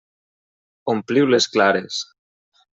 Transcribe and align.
Ompliu 0.95 1.29
les 1.35 1.47
clares. 1.57 2.03